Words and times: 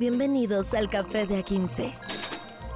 Bienvenidos 0.00 0.72
al 0.72 0.88
Café 0.88 1.26
de 1.26 1.44
A15. 1.44 1.92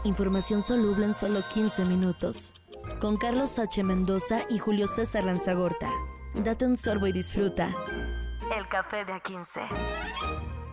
Información 0.05 0.63
soluble 0.63 1.07
en 1.07 1.15
solo 1.15 1.41
15 1.55 1.87
minutos. 1.87 2.53
Con 3.01 3.17
Carlos 3.17 3.59
H. 3.59 3.83
Mendoza 3.83 4.43
y 4.51 4.59
Julio 4.59 4.87
César 4.87 5.25
Lanzagorta. 5.25 5.91
Date 6.35 6.67
un 6.67 6.77
sorbo 6.77 7.07
y 7.07 7.13
disfruta. 7.13 7.75
El 8.55 8.69
Café 8.69 9.07
de 9.07 9.15
A15. 9.15 9.63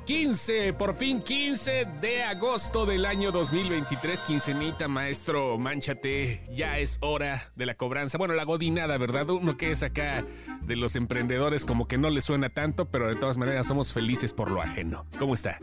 15, 0.06 0.74
por 0.74 0.94
fin 0.96 1.22
15 1.22 1.86
de 2.02 2.24
agosto 2.24 2.86
del 2.86 3.06
año 3.06 3.32
2023. 3.32 4.20
Quincenita, 4.24 4.90
maestro, 4.90 5.58
manchate. 5.58 6.46
Ya 6.54 6.80
es 6.80 6.98
hora 7.00 7.54
de 7.56 7.66
la 7.66 7.76
cobranza. 7.76 8.18
Bueno, 8.18 8.34
la 8.34 8.44
godinada, 8.44 8.98
¿verdad? 8.98 9.30
Uno 9.30 9.56
que 9.56 9.72
es 9.72 9.84
acá 9.84 10.26
de 10.64 10.76
los 10.76 10.98
emprendedores, 10.98 11.64
como 11.64 11.88
que 11.88 11.98
no 11.98 12.10
le 12.10 12.20
suena 12.20 12.50
tanto, 12.50 12.90
pero 12.90 13.08
de 13.08 13.16
todas 13.16 13.38
maneras 13.38 13.68
somos 13.68 13.94
felices 13.94 14.34
por 14.34 14.52
lo 14.52 14.62
ajeno. 14.62 15.06
¿Cómo 15.18 15.34
está? 15.34 15.58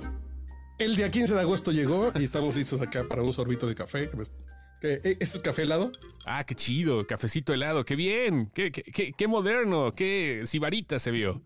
El 0.78 0.94
día 0.94 1.10
15 1.10 1.34
de 1.34 1.40
agosto 1.40 1.72
llegó 1.72 2.12
y 2.14 2.22
estamos 2.22 2.54
listos 2.54 2.80
acá 2.80 3.04
para 3.08 3.22
un 3.22 3.32
sorbito 3.32 3.66
de 3.66 3.74
café. 3.74 4.08
¿Este 4.80 5.16
es 5.20 5.34
el 5.34 5.42
café 5.42 5.62
helado? 5.62 5.90
Ah, 6.24 6.44
qué 6.44 6.54
chido, 6.54 7.04
cafecito 7.04 7.52
helado, 7.52 7.84
qué 7.84 7.96
bien, 7.96 8.48
qué, 8.54 8.70
qué, 8.70 9.12
qué, 9.12 9.26
moderno, 9.26 9.90
qué 9.90 10.42
sibarita 10.46 11.00
se 11.00 11.10
vio. 11.10 11.42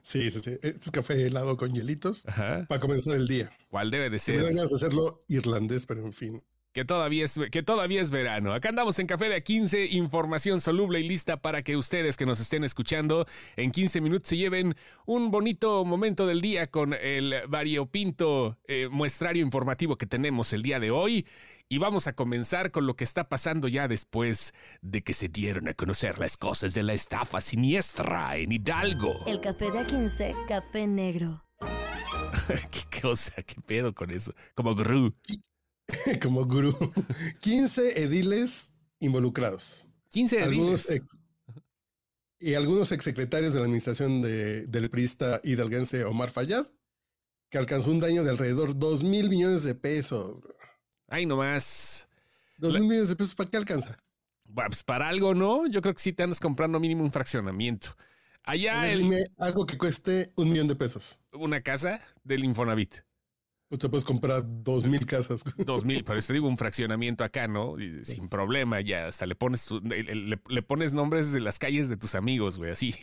Sí, 0.00 0.30
sí, 0.30 0.40
sí. 0.42 0.52
Este 0.62 0.86
es 0.86 0.90
café 0.90 1.26
helado 1.26 1.58
con 1.58 1.74
hielitos 1.74 2.22
para 2.66 2.80
comenzar 2.80 3.14
el 3.14 3.28
día. 3.28 3.50
¿Cuál 3.68 3.90
debe 3.90 4.08
de 4.08 4.18
ser? 4.18 4.36
Me 4.36 4.42
dan 4.42 4.54
ganas 4.54 4.70
de 4.70 4.76
hacerlo 4.76 5.22
irlandés, 5.28 5.84
pero 5.84 6.00
en 6.00 6.12
fin 6.12 6.42
que 6.72 6.84
todavía 6.84 7.24
es, 7.24 7.38
que 7.50 7.62
todavía 7.62 8.00
es 8.00 8.10
verano. 8.10 8.52
Acá 8.52 8.70
andamos 8.70 8.98
en 8.98 9.06
Café 9.06 9.28
de 9.28 9.44
A15, 9.44 9.92
información 9.92 10.60
soluble 10.60 11.00
y 11.00 11.08
lista 11.08 11.36
para 11.36 11.62
que 11.62 11.76
ustedes 11.76 12.16
que 12.16 12.26
nos 12.26 12.40
estén 12.40 12.64
escuchando 12.64 13.26
en 13.56 13.70
15 13.70 14.00
minutos 14.00 14.28
se 14.28 14.36
lleven 14.36 14.74
un 15.06 15.30
bonito 15.30 15.84
momento 15.84 16.26
del 16.26 16.40
día 16.40 16.68
con 16.68 16.94
el 16.94 17.34
variopinto 17.48 18.58
eh, 18.66 18.88
muestrario 18.90 19.42
informativo 19.42 19.96
que 19.96 20.06
tenemos 20.06 20.52
el 20.52 20.62
día 20.62 20.80
de 20.80 20.90
hoy. 20.90 21.26
Y 21.68 21.78
vamos 21.78 22.06
a 22.06 22.12
comenzar 22.14 22.70
con 22.70 22.86
lo 22.86 22.96
que 22.96 23.04
está 23.04 23.30
pasando 23.30 23.66
ya 23.66 23.88
después 23.88 24.52
de 24.82 25.02
que 25.02 25.14
se 25.14 25.28
dieron 25.28 25.68
a 25.68 25.74
conocer 25.74 26.18
las 26.18 26.36
cosas 26.36 26.74
de 26.74 26.82
la 26.82 26.92
estafa 26.92 27.40
siniestra 27.40 28.36
en 28.36 28.52
Hidalgo. 28.52 29.24
El 29.26 29.40
Café 29.40 29.70
de 29.70 29.78
A15, 29.78 30.46
café 30.46 30.86
negro. 30.86 31.46
¿Qué 32.70 33.00
cosa? 33.00 33.42
¿Qué 33.42 33.60
pedo 33.62 33.94
con 33.94 34.10
eso? 34.10 34.34
Como 34.54 34.74
Gru. 34.74 35.14
como 36.22 36.44
gurú. 36.46 36.76
15 37.40 38.02
ediles 38.02 38.72
involucrados. 38.98 39.86
15 40.10 40.40
ediles. 40.40 41.00
y 42.38 42.54
algunos 42.54 42.92
exsecretarios 42.92 43.52
de 43.52 43.60
la 43.60 43.66
administración 43.66 44.22
de, 44.22 44.66
del 44.66 44.90
priista 44.90 45.40
hidalguense 45.44 46.04
Omar 46.04 46.30
Fayad, 46.30 46.66
que 47.50 47.58
alcanzó 47.58 47.90
un 47.90 48.00
daño 48.00 48.24
de 48.24 48.30
alrededor 48.30 48.78
2 48.78 49.04
mil 49.04 49.28
millones 49.28 49.62
de 49.62 49.74
pesos. 49.74 50.40
Ay, 51.08 51.26
nomás. 51.26 52.08
2 52.58 52.74
mil 52.74 52.82
millones 52.82 53.08
de 53.08 53.16
pesos, 53.16 53.34
¿para 53.34 53.50
qué 53.50 53.56
alcanza? 53.56 53.96
Pues 54.54 54.82
para 54.84 55.08
algo, 55.08 55.34
¿no? 55.34 55.66
Yo 55.66 55.80
creo 55.80 55.94
que 55.94 56.00
sí 56.00 56.12
te 56.12 56.22
andas 56.22 56.40
comprando 56.40 56.78
mínimo 56.78 57.02
un 57.02 57.12
fraccionamiento. 57.12 57.96
Allá 58.44 58.82
Dime 58.82 59.20
algo 59.38 59.66
que 59.66 59.78
cueste 59.78 60.32
un 60.36 60.50
millón 60.50 60.68
de 60.68 60.74
pesos. 60.74 61.20
Una 61.32 61.62
casa 61.62 62.00
del 62.24 62.44
Infonavit. 62.44 62.96
Usted 63.72 63.88
puedes 63.88 64.04
comprar 64.04 64.44
dos 64.44 64.84
mil 64.84 65.06
casas. 65.06 65.42
Dos 65.56 65.86
mil, 65.86 66.04
pero 66.04 66.20
te 66.20 66.32
digo 66.34 66.46
un 66.46 66.58
fraccionamiento 66.58 67.24
acá, 67.24 67.48
¿no? 67.48 67.76
sin 68.02 68.28
problema, 68.28 68.82
ya 68.82 69.06
hasta 69.06 69.24
le 69.24 69.34
pones, 69.34 69.70
le, 69.70 70.62
pones 70.62 70.92
nombres 70.92 71.32
de 71.32 71.40
las 71.40 71.58
calles 71.58 71.88
de 71.88 71.96
tus 71.96 72.14
amigos, 72.14 72.58
güey, 72.58 72.70
así. 72.70 72.94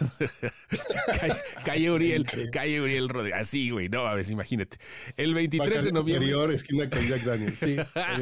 calle, 1.64 1.90
Uriel, 1.90 2.26
calle 2.50 2.80
Uriel 2.80 3.08
Rodríguez, 3.08 3.40
así, 3.40 3.70
güey, 3.70 3.88
no, 3.88 4.06
a 4.06 4.14
ver, 4.14 4.28
imagínate. 4.30 4.78
El 5.16 5.34
23 5.34 5.84
de 5.84 5.92
noviembre. 5.92 6.54
esquina 6.54 6.88
con 6.88 7.06
Jack 7.06 7.22
Daniels, 7.22 7.58
sí, 7.58 7.76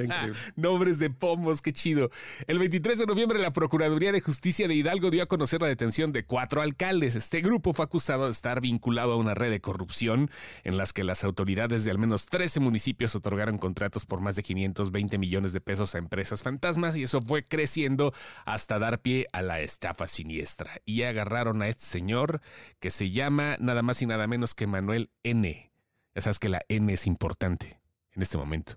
Nombres 0.57 0.99
de 0.99 1.11
pomos, 1.11 1.63
qué 1.63 1.73
chido. 1.73 2.11
El 2.47 2.59
23 2.59 2.99
de 2.99 3.07
noviembre, 3.07 3.39
la 3.39 3.53
Procuraduría 3.53 4.13
de 4.13 4.21
Justicia 4.21 4.69
de 4.69 4.75
Hidalgo 4.75 5.11
dio 5.11 5.23
a 5.23 5.27
conocer 5.27 5.61
la 5.61 5.69
detención 5.69 6.13
de 6.13 6.25
cuatro 6.25 6.63
alcaldes. 6.63 7.17
Este 7.17 7.41
grupo 7.41 7.73
fue 7.73 7.85
acusado 7.85 8.25
de 8.27 8.31
estar 8.31 8.61
vinculado 8.61 9.13
a 9.13 9.17
una 9.17 9.35
red 9.35 9.51
de 9.51 9.61
corrupción 9.61 10.31
en 10.65 10.77
las 10.77 10.93
que 10.93 11.05
las 11.05 11.25
autoridades 11.25 11.85
de 11.85 11.91
al 11.91 11.99
menos 11.99 12.27
13 12.27 12.61
municipios 12.61 13.15
otorgaron 13.15 13.59
contratos 13.59 14.07
por 14.07 14.21
más 14.21 14.37
de 14.37 14.43
520 14.43 15.19
millones 15.19 15.53
de 15.53 15.61
pesos 15.61 15.95
a 15.95 15.99
empresas 15.99 16.43
fantasmas 16.43 16.97
y 16.97 17.03
eso 17.03 17.21
fue 17.21 17.43
creciendo 17.43 18.13
hasta 18.45 18.79
dar 18.79 19.01
pie 19.01 19.27
a 19.33 19.43
la 19.43 19.61
estafa 19.61 20.07
siniestra. 20.07 20.71
Y 20.85 21.03
agarraron 21.03 21.60
a 21.63 21.69
este 21.69 21.85
señor 21.85 22.41
que 22.79 22.91
se 22.91 23.11
llama 23.11 23.57
nada 23.61 23.83
más 23.83 24.01
y 24.03 24.07
nada 24.07 24.27
menos 24.27 24.55
que 24.55 24.67
Manuel 24.67 25.11
N. 25.23 25.73
Ya 26.15 26.23
sabes 26.23 26.39
que 26.39 26.49
la 26.49 26.63
N 26.69 26.93
es 26.93 27.07
importante 27.07 27.81
en 28.13 28.23
este 28.23 28.39
momento. 28.39 28.75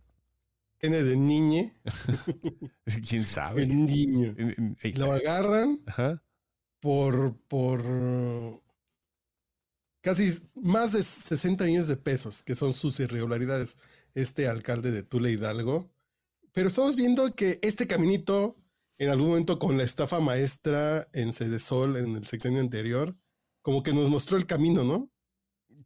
N 0.79 1.01
de 1.01 1.15
niñe. 1.15 1.73
¿Quién 3.09 3.25
sabe? 3.25 3.63
El 3.63 3.85
niño. 3.85 4.35
Lo 4.95 5.13
agarran 5.13 5.79
por, 6.79 7.37
por 7.47 8.61
casi 10.01 10.29
más 10.55 10.91
de 10.91 11.01
60 11.01 11.63
millones 11.63 11.87
de 11.87 11.95
pesos, 11.95 12.43
que 12.43 12.55
son 12.55 12.73
sus 12.73 12.99
irregularidades, 12.99 13.77
este 14.13 14.47
alcalde 14.47 14.91
de 14.91 15.03
Tula 15.03 15.29
Hidalgo. 15.29 15.89
Pero 16.51 16.67
estamos 16.67 16.95
viendo 16.97 17.33
que 17.33 17.59
este 17.63 17.87
caminito, 17.87 18.57
en 18.97 19.09
algún 19.09 19.29
momento 19.29 19.59
con 19.59 19.77
la 19.77 19.83
estafa 19.83 20.19
maestra 20.19 21.07
en 21.13 21.33
Sol 21.59 21.97
en 21.97 22.15
el 22.15 22.25
sexenio 22.25 22.59
anterior, 22.59 23.15
como 23.61 23.83
que 23.83 23.93
nos 23.93 24.09
mostró 24.09 24.37
el 24.37 24.45
camino, 24.45 24.83
¿no? 24.83 25.09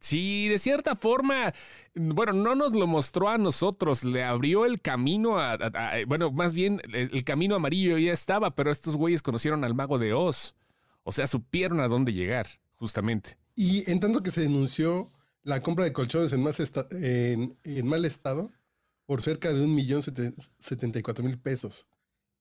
Sí, 0.00 0.48
de 0.48 0.58
cierta 0.58 0.94
forma, 0.94 1.52
bueno, 1.94 2.32
no 2.32 2.54
nos 2.54 2.72
lo 2.72 2.86
mostró 2.86 3.28
a 3.28 3.38
nosotros, 3.38 4.04
le 4.04 4.22
abrió 4.22 4.64
el 4.64 4.80
camino 4.80 5.38
a, 5.38 5.58
bueno, 6.06 6.30
más 6.30 6.54
bien 6.54 6.80
el, 6.92 7.24
camino 7.24 7.56
amarillo 7.56 7.98
ya 7.98 8.12
estaba, 8.12 8.54
pero 8.54 8.70
estos 8.70 8.96
güeyes 8.96 9.22
conocieron 9.22 9.64
al 9.64 9.74
mago 9.74 9.98
de 9.98 10.12
Oz, 10.12 10.54
o 11.02 11.10
sea, 11.10 11.26
supieron 11.26 11.80
a 11.80 11.88
dónde 11.88 12.12
llegar, 12.12 12.46
justamente. 12.76 13.38
Y 13.56 13.90
en 13.90 13.98
tanto 13.98 14.22
que 14.22 14.30
se 14.30 14.42
denunció 14.42 15.10
la 15.42 15.62
compra 15.62 15.84
de 15.84 15.92
colchones 15.92 16.32
en, 16.32 16.42
más 16.42 16.60
en, 16.92 17.86
mal 17.86 18.04
estado 18.04 18.52
por 19.04 19.22
cerca 19.22 19.52
de 19.52 19.64
un 19.64 19.74
millón 19.74 20.02
setenta 20.02 20.98
y 20.98 21.02
cuatro 21.02 21.24
mil 21.24 21.38
pesos. 21.40 21.88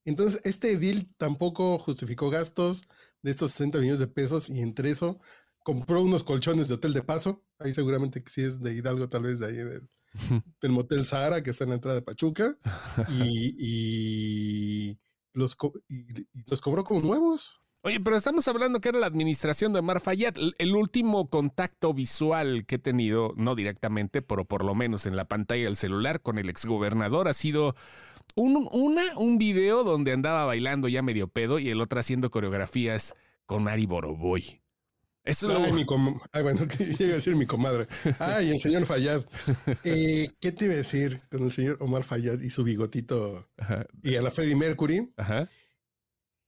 Entonces, 0.07 0.39
este 0.45 0.71
edil 0.71 1.13
tampoco 1.17 1.77
justificó 1.77 2.29
gastos 2.29 2.87
de 3.21 3.31
estos 3.31 3.51
60 3.51 3.79
millones 3.79 3.99
de 3.99 4.07
pesos 4.07 4.49
y 4.49 4.61
entre 4.61 4.89
eso 4.89 5.19
compró 5.65 6.01
unos 6.01 6.23
colchones 6.23 6.69
de 6.69 6.75
hotel 6.75 6.93
de 6.93 7.03
paso. 7.03 7.43
Ahí 7.59 7.73
seguramente 7.73 8.23
que 8.23 8.29
sí 8.29 8.41
es 8.41 8.61
de 8.61 8.73
Hidalgo, 8.73 9.09
tal 9.09 9.23
vez 9.23 9.39
de 9.39 9.47
ahí 9.47 9.55
del, 9.55 9.89
del 10.61 10.71
motel 10.71 11.03
Sahara, 11.03 11.43
que 11.43 11.49
está 11.49 11.65
en 11.65 11.71
la 11.71 11.75
entrada 11.75 11.95
de 11.95 12.03
Pachuca. 12.03 12.57
Y, 13.09 14.97
los, 15.33 15.57
y 15.89 16.05
los 16.49 16.61
cobró 16.61 16.85
como 16.85 17.01
nuevos. 17.01 17.59
Oye, 17.83 17.99
pero 17.99 18.15
estamos 18.15 18.47
hablando 18.47 18.79
que 18.79 18.89
era 18.89 18.99
la 18.99 19.07
administración 19.07 19.73
de 19.73 19.79
Omar 19.79 19.99
Fayad. 19.99 20.35
El 20.57 20.75
último 20.75 21.29
contacto 21.29 21.93
visual 21.93 22.65
que 22.65 22.75
he 22.75 22.79
tenido, 22.79 23.33
no 23.35 23.55
directamente, 23.55 24.21
pero 24.21 24.45
por 24.45 24.63
lo 24.63 24.73
menos 24.73 25.05
en 25.05 25.17
la 25.17 25.25
pantalla 25.25 25.65
del 25.65 25.75
celular 25.75 26.21
con 26.21 26.37
el 26.37 26.49
exgobernador 26.49 27.27
ha 27.27 27.33
sido 27.33 27.75
un, 28.37 28.69
una, 28.71 29.17
un 29.17 29.37
video 29.39 29.83
donde 29.83 30.13
andaba 30.13 30.45
bailando 30.45 30.87
ya 30.87 31.01
medio 31.01 31.27
pedo 31.27 31.57
y 31.57 31.69
el 31.69 31.81
otro 31.81 31.99
haciendo 31.99 32.29
coreografías 32.29 33.15
con 33.47 33.67
Ari 33.67 33.87
Boroboy. 33.87 34.61
Eso 35.23 35.49
Ay, 35.57 35.73
mi 35.73 35.85
Ay, 36.31 36.43
bueno, 36.43 36.67
que 36.77 36.95
iba 36.99 37.11
a 37.11 37.15
decir 37.15 37.35
mi 37.35 37.47
comadre. 37.47 37.87
Ay, 38.19 38.49
el 38.51 38.59
señor 38.59 38.85
Fayad. 38.85 39.25
Eh, 39.83 40.29
¿Qué 40.39 40.51
te 40.51 40.65
iba 40.65 40.75
a 40.75 40.77
decir 40.77 41.21
con 41.29 41.43
el 41.43 41.51
señor 41.51 41.77
Omar 41.81 42.03
Fayad 42.03 42.39
y 42.39 42.49
su 42.49 42.63
bigotito 42.63 43.45
y 44.03 44.15
a 44.15 44.21
la 44.21 44.31
Freddie 44.31 44.55
Mercury? 44.55 45.11
Ajá. 45.17 45.49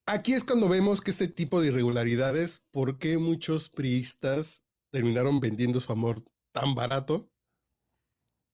Aquí 0.05 0.33
es 0.33 0.43
cuando 0.43 0.69
vemos 0.69 1.01
que 1.01 1.11
este 1.11 1.27
tipo 1.27 1.59
de 1.59 1.67
irregularidades, 1.67 2.63
¿por 2.71 2.99
qué 2.99 3.17
muchos 3.17 3.69
priistas 3.69 4.63
terminaron 4.91 5.39
vendiendo 5.39 5.81
su 5.81 5.91
amor 5.91 6.23
tan 6.51 6.73
barato 6.73 7.29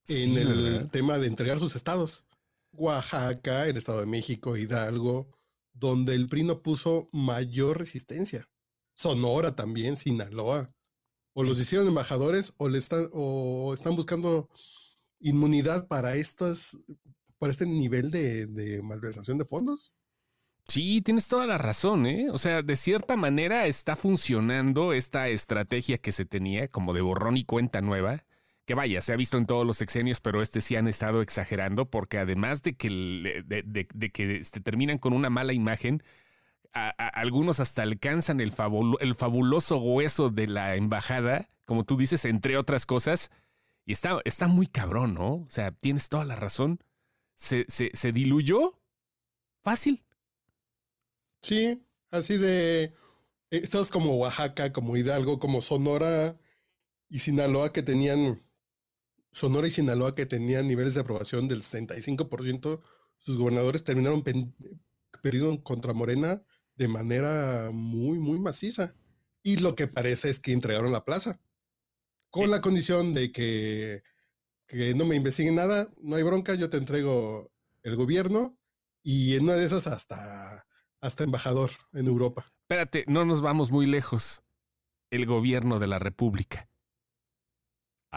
en 0.07 0.37
el 0.37 0.90
tema 0.90 1.17
de 1.17 1.28
entregar 1.28 1.59
sus 1.59 1.76
estados? 1.76 2.24
Oaxaca, 2.77 3.67
el 3.67 3.77
Estado 3.77 3.99
de 3.99 4.05
México, 4.05 4.57
Hidalgo, 4.57 5.29
donde 5.73 6.16
el 6.16 6.27
PRI 6.27 6.43
no 6.43 6.61
puso 6.61 7.09
mayor 7.11 7.79
resistencia. 7.79 8.47
Sonora 8.95 9.55
también, 9.55 9.97
Sinaloa. 9.97 10.73
O 11.33 11.43
los 11.43 11.59
hicieron 11.59 11.87
embajadores 11.87 12.53
o, 12.57 12.69
le 12.69 12.77
están, 12.77 13.09
o 13.11 13.73
están 13.73 13.95
buscando 13.95 14.49
inmunidad 15.19 15.87
para, 15.87 16.16
estas, 16.16 16.77
para 17.37 17.51
este 17.51 17.66
nivel 17.66 18.09
de, 18.09 18.45
de 18.45 18.81
malversación 18.81 19.37
de 19.37 19.45
fondos. 19.45 19.93
Sí, 20.67 21.01
tienes 21.01 21.27
toda 21.27 21.45
la 21.45 21.57
razón, 21.57 22.07
¿eh? 22.07 22.29
O 22.31 22.37
sea, 22.37 22.61
de 22.63 22.75
cierta 22.75 23.16
manera 23.16 23.67
está 23.67 23.95
funcionando 23.95 24.93
esta 24.93 25.27
estrategia 25.27 25.99
que 25.99 26.11
se 26.11 26.25
tenía 26.25 26.69
como 26.69 26.93
de 26.93 27.01
borrón 27.01 27.37
y 27.37 27.43
cuenta 27.43 27.81
nueva. 27.81 28.25
Que 28.66 28.73
vaya, 28.73 29.02
se 29.02 29.14
ha 29.14 29.16
visto 29.16 29.38
en 29.38 29.46
todos 29.46 29.66
los 29.66 29.78
sexenios, 29.78 30.22
pero 30.22 30.41
este 30.41 30.59
sí 30.62 30.76
han 30.76 30.88
estado 30.88 31.22
exagerando 31.22 31.90
porque 31.90 32.17
además 32.17 32.64
de 32.64 32.76
que, 32.76 32.90
de, 33.46 34.12
que 34.12 34.38
este, 34.38 34.59
terminan 34.59 34.97
con 34.97 35.14
una 35.14 35.29
mala 35.29 35.53
imagen, 35.53 36.03
algunos 36.73 37.59
hasta 37.59 37.84
alcanzan 37.84 38.40
el, 38.41 38.53
el 39.00 39.16
fabuloso 39.16 39.78
hueso 39.78 40.29
de 40.29 40.47
la 40.47 40.76
embajada, 40.76 41.47
como 41.66 41.85
tú 41.85 41.97
dices, 41.97 42.26
entre 42.26 42.58
otras 42.58 42.85
cosas, 42.85 43.32
Y 43.85 43.94
está, 43.94 44.20
está 44.26 44.47
muy 44.47 44.68
cabrón, 44.68 45.14
¿no? 45.16 45.35
O 45.35 45.47
sea, 45.50 45.72
tienes 45.72 46.09
toda 46.09 46.26
la 46.26 46.35
razón. 46.35 46.79
Se, 47.35 47.66
se, 47.70 47.91
se 47.94 48.11
diluyó 48.11 48.79
fácil. 49.64 50.03
Sí, 51.41 51.84
así 52.11 52.38
de 52.38 52.94
estados 53.52 53.90
como 53.90 54.16
Oaxaca, 54.18 54.73
como 54.73 54.97
Hidalgo, 54.97 55.40
como 55.40 55.61
Sonora 55.61 56.38
y 57.09 57.20
Sinaloa 57.20 57.73
que 57.73 57.84
tenían 57.84 58.41
Sonora 59.35 59.67
y 59.67 59.72
Sinaloa 59.72 60.16
que 60.16 60.26
tenían 60.26 60.66
niveles 60.66 60.93
de 60.93 61.02
aprobación 61.02 61.49
del 61.49 61.61
65%, 61.61 62.82
sus 63.17 63.37
gobernadores 63.37 63.84
terminaron 63.84 64.23
perdiendo 65.22 65.61
contra 65.61 65.91
Morena 65.91 66.41
de 66.78 66.87
manera 66.87 67.72
muy, 67.73 68.17
muy 68.17 68.40
maciza. 68.40 68.96
Y 69.43 69.58
lo 69.58 69.76
que 69.76 69.87
parece 69.87 70.29
es 70.29 70.40
que 70.40 70.53
entregaron 70.53 70.93
la 70.93 71.03
plaza, 71.03 71.41
con 72.29 72.49
la 72.49 72.61
condición 72.61 73.14
de 73.14 73.34
que, 73.34 74.03
que 74.67 74.96
no 74.96 75.03
me 75.03 75.17
investiguen 75.17 75.55
nada, 75.55 75.90
no 76.02 76.16
hay 76.16 76.23
bronca, 76.23 76.55
yo 76.55 76.70
te 76.70 76.78
entrego 76.78 77.52
el 77.84 77.97
gobierno 77.97 78.58
y 79.03 79.35
en 79.35 79.43
una 79.43 79.55
de 79.55 79.66
esas 79.66 79.85
hasta, 79.85 80.66
hasta 81.02 81.23
embajador 81.26 81.72
en 81.91 82.08
Europa. 82.08 82.53
Espérate, 82.61 83.03
no 83.08 83.26
nos 83.26 83.41
vamos 83.41 83.70
muy 83.70 83.85
lejos. 83.85 84.43
El 85.11 85.26
gobierno 85.26 85.79
de 85.79 85.87
la 85.87 85.99
República. 85.99 86.70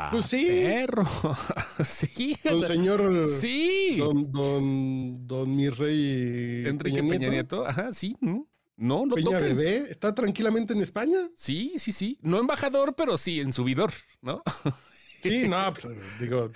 Ah, 0.00 0.10
pues 0.12 0.26
sí. 0.26 0.46
Perro. 0.46 1.04
sí. 1.84 2.36
Don 2.44 2.64
señor. 2.64 3.26
Sí. 3.26 3.96
Don, 3.98 4.30
don, 4.30 5.26
don 5.26 5.56
mi 5.56 5.68
rey. 5.70 6.62
Enrique 6.66 7.02
Peña, 7.02 7.28
Nieto. 7.28 7.66
Ajá, 7.66 7.90
sí. 7.92 8.16
No, 8.20 8.46
no 8.76 9.16
Peña 9.16 9.40
Bebé 9.40 9.86
está 9.90 10.14
tranquilamente 10.14 10.72
en 10.72 10.82
España. 10.82 11.18
Sí, 11.34 11.72
sí, 11.78 11.90
sí. 11.90 12.16
No 12.22 12.38
embajador, 12.38 12.94
pero 12.94 13.16
sí 13.18 13.40
en 13.40 13.52
subidor, 13.52 13.92
¿no? 14.22 14.44
sí, 15.24 15.48
no, 15.48 15.56
pues, 15.74 15.88
digo, 16.20 16.52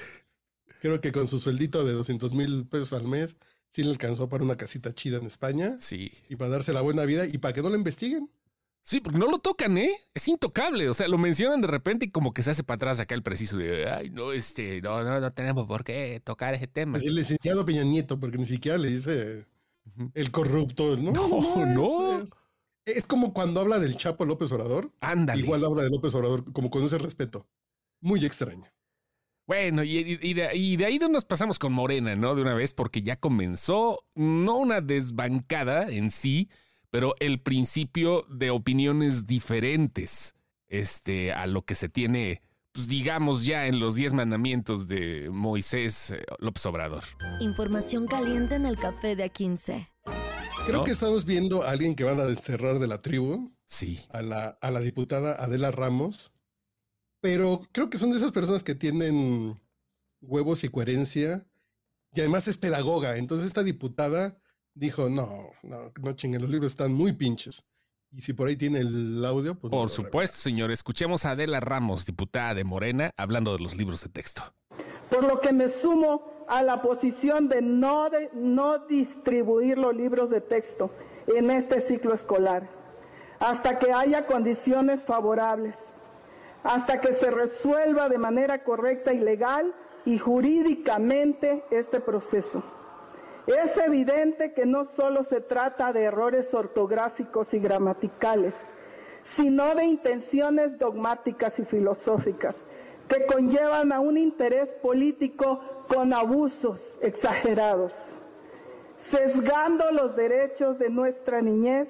creo 0.80 1.00
que 1.00 1.10
con 1.10 1.26
su 1.26 1.40
sueldito 1.40 1.84
de 1.84 1.94
200 1.94 2.34
mil 2.34 2.68
pesos 2.68 2.92
al 2.92 3.08
mes, 3.08 3.38
sí 3.68 3.82
le 3.82 3.90
alcanzó 3.90 4.28
para 4.28 4.44
una 4.44 4.56
casita 4.56 4.94
chida 4.94 5.18
en 5.18 5.26
España. 5.26 5.76
Sí. 5.80 6.12
Y 6.28 6.36
para 6.36 6.50
darse 6.52 6.72
la 6.72 6.80
buena 6.80 7.04
vida 7.04 7.26
y 7.26 7.38
para 7.38 7.54
que 7.54 7.62
no 7.62 7.70
lo 7.70 7.76
investiguen. 7.76 8.30
Sí, 8.84 9.00
porque 9.00 9.18
no 9.18 9.26
lo 9.26 9.38
tocan, 9.38 9.78
¿eh? 9.78 9.92
Es 10.12 10.26
intocable. 10.26 10.88
O 10.88 10.94
sea, 10.94 11.06
lo 11.06 11.16
mencionan 11.16 11.60
de 11.60 11.68
repente 11.68 12.06
y 12.06 12.10
como 12.10 12.34
que 12.34 12.42
se 12.42 12.50
hace 12.50 12.64
para 12.64 12.76
atrás 12.76 13.00
acá 13.00 13.14
el 13.14 13.22
preciso 13.22 13.56
de, 13.56 13.88
ay, 13.88 14.10
no, 14.10 14.32
este, 14.32 14.80
no, 14.82 15.04
no, 15.04 15.20
no 15.20 15.32
tenemos 15.32 15.66
por 15.66 15.84
qué 15.84 16.20
tocar 16.24 16.54
ese 16.54 16.66
tema. 16.66 16.98
Es 16.98 17.06
el 17.06 17.14
licenciado 17.14 17.64
Peña 17.64 17.84
Nieto, 17.84 18.18
porque 18.18 18.38
ni 18.38 18.46
siquiera 18.46 18.78
le 18.78 18.88
dice 18.88 19.46
el 20.14 20.30
corrupto. 20.32 20.96
No, 20.96 21.12
no. 21.12 21.66
no, 21.66 22.24
Es, 22.84 23.04
como 23.04 23.32
cuando 23.32 23.60
habla 23.60 23.78
del 23.78 23.96
Chapo 23.96 24.24
López 24.24 24.50
Obrador. 24.50 24.90
Ándale. 25.00 25.42
Igual 25.42 25.64
habla 25.64 25.84
de 25.84 25.90
López 25.90 26.14
Obrador, 26.14 26.52
como 26.52 26.70
con 26.70 26.82
ese 26.82 26.98
respeto. 26.98 27.46
Muy 28.00 28.24
extraño. 28.24 28.66
Bueno, 29.46 29.82
y, 29.82 30.18
y, 30.20 30.34
de, 30.34 30.56
y, 30.56 30.76
de, 30.76 30.86
ahí 30.86 30.98
nos 30.98 31.24
pasamos 31.24 31.58
con 31.58 31.72
Morena, 31.72 32.16
¿no? 32.16 32.34
De 32.34 32.42
una 32.42 32.54
vez, 32.54 32.74
porque 32.74 33.02
ya 33.02 33.16
comenzó, 33.16 34.04
no 34.14 34.56
una 34.56 34.80
desbancada 34.80 35.90
en 35.90 36.10
sí, 36.10 36.48
pero 36.92 37.14
el 37.20 37.40
principio 37.40 38.26
de 38.28 38.50
opiniones 38.50 39.26
diferentes 39.26 40.34
este, 40.68 41.32
a 41.32 41.46
lo 41.46 41.64
que 41.64 41.74
se 41.74 41.88
tiene, 41.88 42.42
pues 42.70 42.86
digamos 42.86 43.46
ya 43.46 43.66
en 43.66 43.80
los 43.80 43.94
diez 43.94 44.12
mandamientos 44.12 44.88
de 44.88 45.30
Moisés 45.30 46.10
eh, 46.10 46.22
López 46.38 46.66
Obrador. 46.66 47.02
Información 47.40 48.06
caliente 48.06 48.56
en 48.56 48.66
el 48.66 48.76
café 48.76 49.16
de 49.16 49.32
A15. 49.32 49.88
Creo 50.66 50.84
que 50.84 50.90
estamos 50.90 51.24
viendo 51.24 51.62
a 51.62 51.70
alguien 51.70 51.96
que 51.96 52.04
van 52.04 52.20
a 52.20 52.26
desterrar 52.26 52.78
de 52.78 52.86
la 52.86 52.98
tribu. 52.98 53.50
Sí. 53.64 53.98
A 54.10 54.20
la, 54.20 54.58
a 54.60 54.70
la 54.70 54.80
diputada 54.80 55.42
Adela 55.42 55.70
Ramos. 55.70 56.30
Pero 57.22 57.62
creo 57.72 57.88
que 57.88 57.96
son 57.96 58.10
de 58.10 58.18
esas 58.18 58.32
personas 58.32 58.62
que 58.62 58.74
tienen 58.74 59.58
huevos 60.20 60.62
y 60.62 60.68
coherencia. 60.68 61.46
Y 62.12 62.20
además 62.20 62.48
es 62.48 62.58
pedagoga. 62.58 63.16
Entonces 63.16 63.46
esta 63.46 63.62
diputada 63.62 64.41
dijo, 64.74 65.08
no, 65.08 65.50
no, 65.62 65.92
no 66.00 66.12
chinguen, 66.12 66.42
los 66.42 66.50
libros 66.50 66.72
están 66.72 66.92
muy 66.92 67.12
pinches. 67.12 67.64
Y 68.14 68.20
si 68.20 68.34
por 68.34 68.48
ahí 68.48 68.56
tiene 68.56 68.80
el 68.80 69.24
audio, 69.24 69.54
pues... 69.54 69.70
Por 69.70 69.88
supuesto, 69.88 70.36
señor. 70.36 70.70
Escuchemos 70.70 71.24
a 71.24 71.30
Adela 71.30 71.60
Ramos, 71.60 72.04
diputada 72.04 72.54
de 72.54 72.62
Morena, 72.62 73.10
hablando 73.16 73.52
de 73.52 73.60
los 73.60 73.74
libros 73.74 74.02
de 74.02 74.10
texto. 74.10 74.42
Por 75.08 75.24
lo 75.24 75.40
que 75.40 75.52
me 75.52 75.70
sumo 75.80 76.44
a 76.46 76.62
la 76.62 76.82
posición 76.82 77.48
de 77.48 77.62
no, 77.62 78.10
de, 78.10 78.28
no 78.34 78.80
distribuir 78.86 79.78
los 79.78 79.94
libros 79.96 80.28
de 80.28 80.42
texto 80.42 80.90
en 81.26 81.50
este 81.50 81.80
ciclo 81.80 82.14
escolar, 82.14 82.68
hasta 83.40 83.78
que 83.78 83.92
haya 83.92 84.26
condiciones 84.26 85.02
favorables, 85.02 85.74
hasta 86.62 87.00
que 87.00 87.14
se 87.14 87.30
resuelva 87.30 88.10
de 88.10 88.18
manera 88.18 88.62
correcta 88.62 89.14
y 89.14 89.20
legal 89.20 89.74
y 90.04 90.18
jurídicamente 90.18 91.64
este 91.70 92.00
proceso. 92.00 92.62
Es 93.46 93.76
evidente 93.76 94.52
que 94.52 94.66
no 94.66 94.86
solo 94.96 95.24
se 95.24 95.40
trata 95.40 95.92
de 95.92 96.04
errores 96.04 96.52
ortográficos 96.54 97.52
y 97.54 97.58
gramaticales, 97.58 98.54
sino 99.36 99.74
de 99.74 99.84
intenciones 99.84 100.78
dogmáticas 100.78 101.58
y 101.58 101.64
filosóficas 101.64 102.54
que 103.08 103.26
conllevan 103.26 103.92
a 103.92 104.00
un 104.00 104.16
interés 104.16 104.68
político 104.76 105.60
con 105.88 106.12
abusos 106.12 106.78
exagerados, 107.00 107.92
sesgando 109.04 109.90
los 109.90 110.16
derechos 110.16 110.78
de 110.78 110.88
nuestra 110.88 111.42
niñez, 111.42 111.88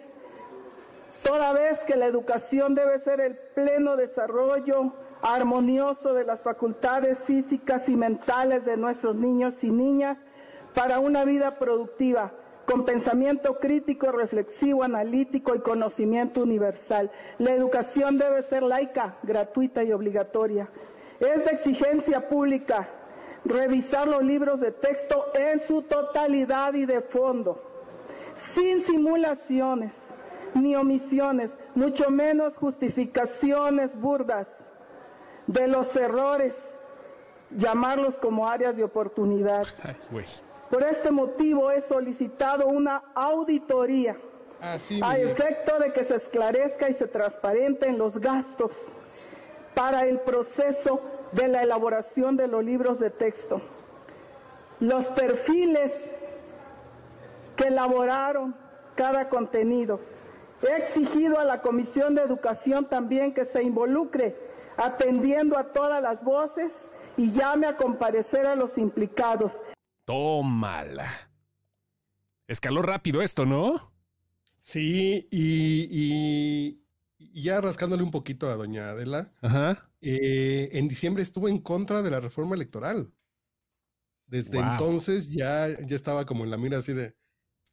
toda 1.23 1.53
vez 1.53 1.79
que 1.81 1.97
la 1.97 2.07
educación 2.07 2.75
debe 2.75 2.99
ser 3.01 3.21
el 3.21 3.37
pleno 3.37 3.97
desarrollo 3.97 4.93
armonioso 5.21 6.15
de 6.15 6.25
las 6.25 6.41
facultades 6.41 7.19
físicas 7.21 7.89
y 7.89 7.95
mentales 7.95 8.65
de 8.65 8.77
nuestros 8.77 9.15
niños 9.15 9.63
y 9.63 9.71
niñas, 9.71 10.19
para 10.75 10.99
una 10.99 11.25
vida 11.25 11.53
productiva, 11.59 12.33
con 12.67 12.85
pensamiento 12.85 13.59
crítico, 13.59 14.13
reflexivo, 14.13 14.83
analítico 14.83 15.55
y 15.55 15.61
conocimiento 15.61 16.43
universal. 16.43 17.11
La 17.39 17.53
educación 17.53 18.19
debe 18.19 18.43
ser 18.43 18.63
laica, 18.63 19.17
gratuita 19.23 19.83
y 19.83 19.93
obligatoria. 19.93 20.69
Es 21.21 21.45
de 21.45 21.51
exigencia 21.51 22.29
pública 22.29 22.89
revisar 23.45 24.07
los 24.07 24.23
libros 24.23 24.61
de 24.61 24.73
texto 24.73 25.27
en 25.35 25.61
su 25.67 25.83
totalidad 25.83 26.75
y 26.75 26.87
de 26.87 27.01
fondo, 27.01 27.63
sin 28.55 28.81
simulaciones 28.83 29.93
ni 30.55 30.77
omisiones, 30.77 31.51
mucho 31.75 32.11
menos 32.11 32.55
justificaciones 32.57 33.99
burdas 33.99 34.47
de 35.47 35.67
los 35.67 35.95
errores, 35.97 36.55
llamarlos 37.51 38.17
como 38.17 38.49
áreas 38.49 38.77
de 38.77 38.85
oportunidad. 38.85 39.67
Por 40.73 40.85
este 40.85 41.11
motivo 41.11 41.71
he 41.71 41.83
solicitado 41.83 42.67
una 42.67 43.03
auditoría 43.15 44.17
a 45.03 45.19
efecto 45.19 45.79
de 45.79 45.93
que 45.93 46.03
se 46.03 46.17
esclarezca 46.17 46.89
y 46.89 46.95
se 46.95 47.07
transparenten 47.07 47.99
los 47.99 48.19
gastos 48.19 48.71
para 49.75 50.07
el 50.07 50.21
proceso 50.21 51.03
de 51.33 51.49
la 51.49 51.63
elaboración 51.63 52.39
de 52.39 52.47
los 52.47 52.65
libros 52.65 52.99
de 52.99 53.11
texto. 53.11 53.61
Los 54.81 55.05
perfiles 55.09 55.93
que 57.55 57.65
elaboraron 57.65 58.55
cada 58.95 59.29
contenido. 59.29 60.01
He 60.63 60.75
exigido 60.75 61.39
a 61.39 61.45
la 61.45 61.61
Comisión 61.61 62.15
de 62.15 62.23
Educación 62.23 62.87
también 62.87 63.35
que 63.35 63.45
se 63.45 63.63
involucre 63.63 64.39
atendiendo 64.79 65.59
a 65.59 65.65
todas 65.65 66.01
las 66.01 66.25
voces 66.25 66.73
y 67.19 67.31
llame 67.31 67.67
a 67.67 67.77
comparecer 67.77 68.47
a 68.47 68.57
los 68.57 68.79
implicados. 68.79 69.53
Tómala. 70.05 71.09
Escaló 72.47 72.83
rápido 72.83 73.23
esto, 73.23 73.47
¿no? 73.47 73.93
Sí, 74.59 75.29
y, 75.31 76.81
ya 77.35 77.61
rascándole 77.61 78.03
un 78.03 78.11
poquito 78.11 78.51
a 78.51 78.57
doña 78.57 78.91
Adela, 78.91 79.33
eh, 80.01 80.69
en 80.73 80.89
diciembre 80.89 81.23
estuvo 81.23 81.49
en 81.49 81.59
contra 81.59 82.03
de 82.03 82.11
la 82.11 82.21
reforma 82.21 82.55
electoral. 82.55 83.13
Desde 84.27 84.59
entonces 84.59 85.31
ya, 85.31 85.69
ya 85.85 85.97
estaba 85.97 86.25
como 86.25 86.45
en 86.45 86.51
la 86.51 86.57
mira 86.57 86.79
así 86.79 86.93
de, 86.93 87.15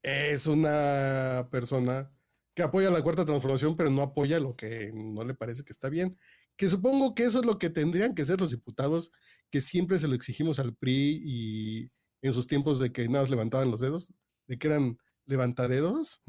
es 0.01 0.47
una 0.47 1.47
persona 1.51 2.11
que 2.53 2.63
apoya 2.63 2.89
la 2.89 3.01
cuarta 3.01 3.25
transformación, 3.25 3.75
pero 3.75 3.89
no 3.89 4.01
apoya 4.01 4.39
lo 4.39 4.55
que 4.55 4.91
no 4.93 5.23
le 5.23 5.33
parece 5.33 5.63
que 5.63 5.71
está 5.71 5.89
bien. 5.89 6.17
Que 6.55 6.67
supongo 6.67 7.15
que 7.15 7.23
eso 7.23 7.39
es 7.39 7.45
lo 7.45 7.57
que 7.57 7.69
tendrían 7.69 8.13
que 8.13 8.25
ser 8.25 8.41
los 8.41 8.51
diputados, 8.51 9.11
que 9.49 9.61
siempre 9.61 9.99
se 9.99 10.07
lo 10.07 10.15
exigimos 10.15 10.59
al 10.59 10.75
PRI 10.75 11.21
y 11.23 11.91
en 12.21 12.33
sus 12.33 12.47
tiempos 12.47 12.79
de 12.79 12.91
que 12.91 13.07
nada 13.07 13.21
más 13.23 13.29
levantaban 13.29 13.71
los 13.71 13.79
dedos, 13.79 14.13
de 14.47 14.57
que 14.57 14.67
eran 14.67 14.97
levantadedos. 15.25 16.21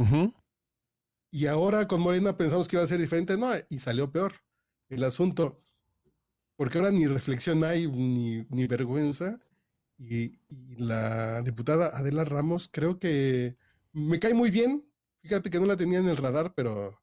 Y 1.31 1.47
ahora 1.47 1.87
con 1.89 2.01
Morena 2.01 2.37
pensamos 2.37 2.69
que 2.69 2.77
iba 2.77 2.85
a 2.85 2.89
ser 2.89 3.01
diferente, 3.01 3.37
no, 3.37 3.51
y 3.69 3.79
salió 3.79 4.11
peor 4.11 4.33
el 4.89 5.05
asunto, 5.05 5.63
porque 6.57 6.79
ahora 6.79 6.91
ni 6.91 7.07
reflexión 7.07 7.65
hay, 7.65 7.87
ni, 7.87 8.45
ni 8.51 8.67
vergüenza. 8.67 9.41
Y, 9.99 10.33
la 10.77 11.43
diputada 11.43 11.89
Adela 11.95 12.25
Ramos 12.25 12.69
creo 12.71 12.99
que 12.99 13.57
me 13.93 14.19
cae 14.19 14.35
muy 14.35 14.51
bien. 14.51 14.85
Fíjate 15.23 15.51
que 15.51 15.61
no 15.61 15.67
la 15.67 15.77
tenía 15.77 15.99
en 15.99 16.09
el 16.09 16.17
radar, 16.17 16.55
pero 16.55 17.01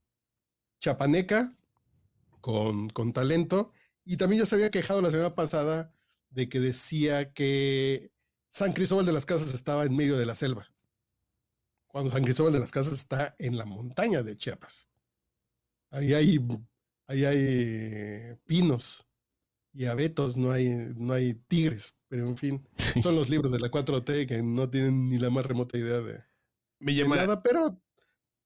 chapaneca, 0.79 1.55
con, 2.41 2.89
con 2.89 3.13
talento. 3.13 3.71
Y 4.03 4.17
también 4.17 4.41
ya 4.41 4.45
se 4.45 4.55
había 4.55 4.71
quejado 4.71 5.01
la 5.01 5.11
semana 5.11 5.35
pasada 5.35 5.93
de 6.29 6.49
que 6.49 6.59
decía 6.59 7.33
que 7.33 8.11
San 8.57 8.73
Cristóbal 8.73 9.05
de 9.05 9.13
las 9.13 9.27
Casas 9.27 9.53
estaba 9.53 9.83
en 9.85 9.95
medio 9.95 10.17
de 10.17 10.25
la 10.25 10.33
selva, 10.33 10.67
cuando 11.85 12.09
San 12.09 12.23
Cristóbal 12.23 12.53
de 12.53 12.59
las 12.59 12.71
Casas 12.71 12.93
está 12.93 13.35
en 13.37 13.55
la 13.55 13.65
montaña 13.65 14.23
de 14.23 14.35
Chiapas. 14.35 14.87
Ahí 15.91 16.15
hay, 16.15 16.39
ahí 17.05 17.23
hay 17.23 18.35
pinos 18.47 19.05
y 19.73 19.85
abetos, 19.85 20.37
no 20.37 20.49
hay, 20.49 20.69
no 20.95 21.13
hay 21.13 21.35
tigres, 21.35 21.97
pero 22.07 22.25
en 22.25 22.35
fin, 22.35 22.67
son 22.99 23.15
los 23.15 23.29
libros 23.29 23.51
de 23.51 23.59
la 23.59 23.69
4T 23.69 24.25
que 24.25 24.41
no 24.41 24.67
tienen 24.67 25.07
ni 25.07 25.19
la 25.19 25.29
más 25.29 25.45
remota 25.45 25.77
idea 25.77 25.99
de, 25.99 26.23
Me 26.79 26.95
llama, 26.95 27.15
nada, 27.15 27.43
pero, 27.43 27.79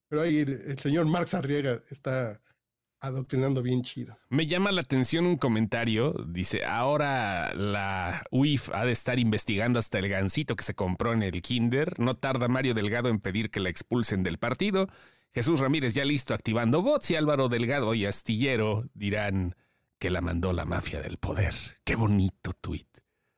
pero 0.09 0.23
ahí 0.23 0.39
el 0.39 0.77
señor 0.77 1.05
Marx 1.05 1.35
Arriaga 1.35 1.85
está 1.87 2.41
adoctrinando 3.01 3.61
bien 3.61 3.81
chido. 3.81 4.17
Me 4.29 4.47
llama 4.47 4.71
la 4.71 4.81
atención 4.81 5.25
un 5.25 5.35
comentario. 5.35 6.13
Dice, 6.27 6.63
ahora 6.63 7.53
la 7.55 8.23
UIF 8.31 8.69
ha 8.73 8.85
de 8.85 8.91
estar 8.91 9.19
investigando 9.19 9.79
hasta 9.79 9.99
el 9.99 10.07
gancito 10.07 10.55
que 10.55 10.63
se 10.63 10.75
compró 10.75 11.11
en 11.11 11.23
el 11.23 11.41
Kinder. 11.41 11.99
No 11.99 12.15
tarda 12.15 12.47
Mario 12.47 12.73
Delgado 12.73 13.09
en 13.09 13.19
pedir 13.19 13.49
que 13.49 13.59
la 13.59 13.69
expulsen 13.69 14.23
del 14.23 14.37
partido. 14.37 14.87
Jesús 15.33 15.59
Ramírez 15.59 15.93
ya 15.95 16.05
listo 16.05 16.33
activando 16.33 16.81
bots 16.81 17.11
y 17.11 17.15
Álvaro 17.15 17.49
Delgado 17.49 17.93
y 17.95 18.05
Astillero 18.05 18.85
dirán 18.93 19.55
que 19.97 20.09
la 20.09 20.21
mandó 20.21 20.53
la 20.53 20.65
mafia 20.65 21.01
del 21.01 21.17
poder. 21.17 21.55
Qué 21.83 21.95
bonito 21.95 22.53
tuit. 22.53 22.87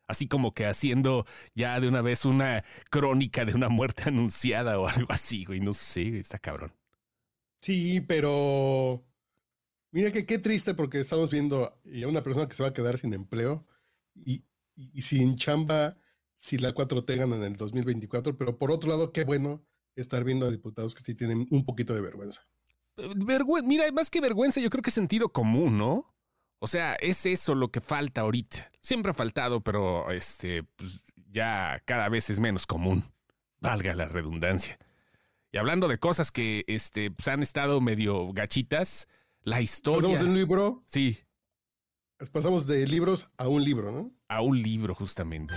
Así 0.08 0.27
como 0.27 0.53
que 0.53 0.65
haciendo 0.65 1.25
ya 1.55 1.79
de 1.79 1.88
una 1.88 2.01
vez 2.01 2.25
una 2.25 2.63
crónica 2.89 3.46
de 3.46 3.53
una 3.53 3.70
muerte 3.70 4.03
anunciada 4.08 4.77
o 4.77 4.88
algo 4.88 5.12
así, 5.13 5.46
güey. 5.46 5.62
No 5.62 5.74
sé, 5.74 6.20
está 6.20 6.38
cabrón. 6.38 6.74
Sí, 7.62 8.01
pero 8.01 9.05
Mira 9.94 10.12
que 10.12 10.26
qué 10.26 10.40
triste 10.40 10.74
porque 10.74 11.00
estamos 11.00 11.30
viendo 11.30 11.66
a 11.66 12.08
una 12.08 12.24
persona 12.24 12.48
que 12.48 12.56
se 12.56 12.64
va 12.64 12.70
a 12.70 12.74
quedar 12.74 12.98
sin 12.98 13.14
empleo 13.14 13.64
y, 14.16 14.44
sin 15.00 15.36
chamba 15.36 15.96
si 16.36 16.58
la 16.58 16.74
4T 16.74 17.16
gana 17.16 17.36
en 17.36 17.44
el 17.44 17.56
2024, 17.56 18.36
pero 18.36 18.58
por 18.58 18.72
otro 18.72 18.90
lado, 18.90 19.14
qué 19.14 19.24
bueno 19.24 19.64
estar 19.96 20.24
viendo 20.24 20.48
a 20.48 20.52
diputados 20.52 20.96
que 20.96 21.04
sí 21.04 21.14
tienen 21.14 21.46
un 21.52 21.64
poquito 21.64 21.94
de 21.94 22.02
vergüenza. 22.02 22.42
Vergüenza, 22.98 23.68
mira, 23.68 23.92
más 23.92 24.10
que 24.10 24.20
vergüenza, 24.20 24.60
yo 24.60 24.72
creo 24.72 24.82
que 24.82 24.90
sentido 24.90 25.30
común, 25.30 25.78
¿no? 25.78 26.12
O 26.58 26.66
sea, 26.66 26.96
es 26.96 27.28
eso 27.28 27.54
lo 27.54 27.70
que 27.70 27.80
falta 27.80 28.22
ahorita. 28.22 28.72
Siempre 28.82 29.12
ha 29.12 29.16
faltado, 29.16 29.62
pero 29.62 30.10
este, 30.10 30.64
pues, 30.64 31.04
ya 31.30 31.84
cada 31.86 32.10
vez 32.10 32.32
es 32.32 32.40
menos 32.40 32.66
común. 32.66 33.04
Valga 33.60 33.94
la 33.94 34.08
redundancia. 34.08 34.80
Y 35.52 35.58
hablando 35.58 35.88
de 35.88 36.00
cosas 36.00 36.32
que 36.32 36.64
este, 36.66 37.12
pues, 37.12 37.28
han 37.28 37.44
estado 37.44 37.80
medio 37.80 38.34
gachitas, 38.34 39.08
la 39.44 39.62
historia. 39.62 40.02
Pasamos 40.02 40.20
de 40.20 40.30
un 40.30 40.36
libro. 40.36 40.84
Sí. 40.88 41.20
Pasamos 42.32 42.68
de 42.68 42.88
libros 42.88 43.30
a 43.38 43.48
un 43.48 43.64
libro, 43.64 43.92
¿no? 43.92 44.12
A 44.28 44.42
un 44.42 44.62
libro, 44.62 44.96
justamente. 44.96 45.54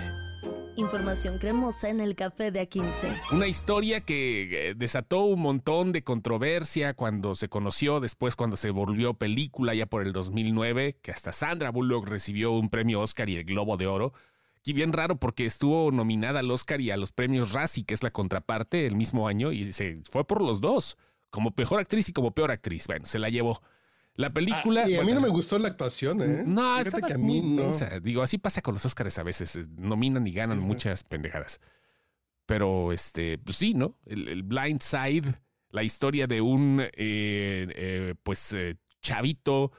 Información 0.77 1.39
cremosa 1.39 1.89
en 1.89 2.01
el 2.01 2.15
café 2.15 2.51
de 2.51 2.69
A15. 2.69 3.33
Una 3.33 3.47
historia 3.47 4.03
que 4.03 4.71
eh, 4.71 4.75
desató 4.77 5.25
un 5.25 5.41
montón 5.41 5.93
de 5.93 6.05
controversia 6.05 6.93
cuando 6.95 7.35
se 7.35 7.49
conoció, 7.49 8.01
después 8.01 8.37
cuando 8.37 8.57
se 8.57 8.71
volvió 8.71 9.15
película 9.15 9.75
ya 9.75 9.87
por 9.87 10.03
el 10.03 10.13
2009, 10.13 10.99
que 11.01 11.13
hasta 11.13 11.33
Sandra 11.33 11.71
Bullock 11.71 12.07
recibió 12.07 12.53
un 12.53 12.69
premio 12.69 13.01
Oscar 13.01 13.31
y 13.31 13.37
el 13.37 13.45
Globo 13.45 13.79
de 13.79 13.87
Oro. 13.87 14.13
Y 14.65 14.73
bien 14.73 14.93
raro 14.93 15.17
porque 15.17 15.47
estuvo 15.47 15.91
nominada 15.93 16.41
al 16.41 16.51
Oscar 16.51 16.81
y 16.81 16.91
a 16.91 16.97
los 16.97 17.13
premios 17.13 17.53
Razzie, 17.53 17.85
que 17.85 17.95
es 17.95 18.03
la 18.03 18.11
contraparte, 18.11 18.87
el 18.87 18.97
mismo 18.97 19.29
año, 19.29 19.53
y 19.53 19.73
se 19.73 20.03
fue 20.11 20.27
por 20.27 20.43
los 20.43 20.61
dos, 20.61 20.99
como 21.31 21.55
mejor 21.57 21.81
actriz 21.81 22.09
y 22.09 22.13
como 22.13 22.33
peor 22.33 22.51
actriz. 22.51 22.87
Bueno, 22.87 23.07
se 23.07 23.19
la 23.19 23.31
llevó. 23.31 23.63
La 24.17 24.31
película. 24.31 24.83
Ah, 24.85 24.89
y 24.89 24.97
a 24.97 25.05
mí 25.05 25.13
no 25.13 25.21
me 25.21 25.29
gustó 25.29 25.59
la 25.59 25.69
actuación, 25.69 26.23
¿eh? 26.23 26.43
No, 26.47 26.79
Fíjate 26.83 27.03
que 27.03 27.13
a 27.13 27.19
mí 27.19 27.43
no. 27.43 27.73
Digo, 28.03 28.23
así 28.23 28.39
pasa 28.39 28.63
con 28.63 28.75
los 28.75 28.85
Oscars 28.85 29.19
a 29.19 29.23
veces. 29.23 29.57
Eh, 29.57 29.67
nominan 29.77 30.27
y 30.27 30.33
ganan 30.33 30.59
muchas 30.59 31.03
pendejadas. 31.05 31.61
Pero, 32.47 32.93
este, 32.93 33.39
pues 33.39 33.57
sí, 33.57 33.75
¿no? 33.75 33.99
El, 34.07 34.43
Blind 34.43 34.81
Side, 34.81 35.35
la 35.71 35.83
historia 35.83 36.27
de 36.27 36.41
un, 36.41 36.81
eh, 36.81 36.89
eh, 36.97 38.15
pues, 38.23 38.55
chavito 39.03 39.73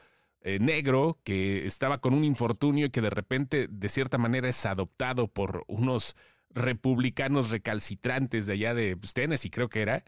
negro 0.60 1.20
que 1.24 1.66
estaba 1.66 2.00
con 2.00 2.14
un 2.14 2.24
infortunio 2.24 2.86
y 2.86 2.90
que 2.90 3.02
de 3.02 3.10
repente, 3.10 3.68
de 3.70 3.88
cierta 3.90 4.16
manera, 4.16 4.48
es 4.48 4.64
adoptado 4.64 5.28
por 5.28 5.64
unos 5.66 6.16
republicanos 6.48 7.50
recalcitrantes 7.50 8.46
de 8.46 8.54
allá 8.54 8.72
de 8.72 8.96
pues, 8.96 9.12
Tennessee, 9.12 9.50
creo 9.50 9.68
que 9.68 9.82
era 9.82 10.04